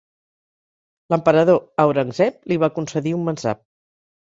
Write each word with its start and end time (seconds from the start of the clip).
L'emperador 1.15 1.61
Aurangzeb 1.85 2.51
li 2.53 2.59
va 2.65 2.73
concedir 2.81 3.17
un 3.21 3.31
Mansab. 3.31 3.65